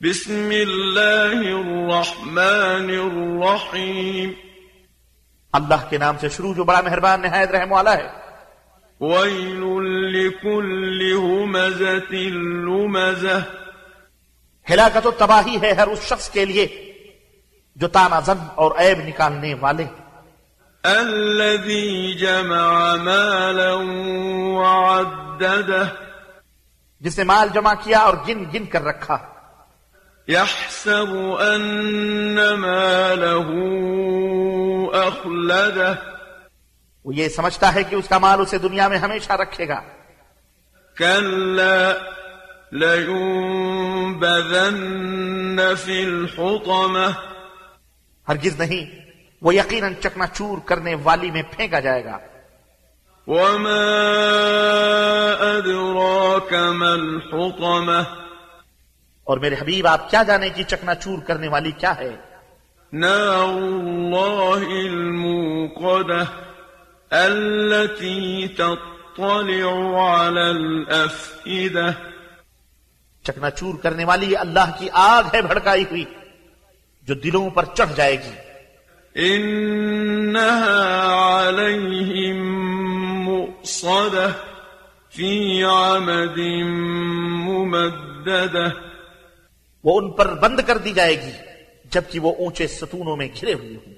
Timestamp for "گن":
28.28-28.44, 28.54-28.66